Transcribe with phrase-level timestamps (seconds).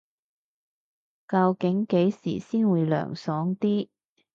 [1.27, 3.89] 究竟幾時先會涼爽啲